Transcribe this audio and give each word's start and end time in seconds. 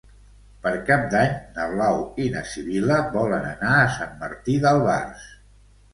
Per 0.61 0.71
Cap 0.85 1.03
d'Any 1.11 1.35
na 1.57 1.67
Blau 1.73 2.01
i 2.25 2.27
na 2.37 2.43
Sibil·la 2.53 2.97
volen 3.17 3.45
anar 3.53 3.77
a 3.83 3.87
Sant 3.99 4.17
Martí 4.25 4.57
d'Albars. 4.65 5.33